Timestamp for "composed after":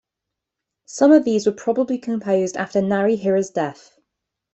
1.99-2.81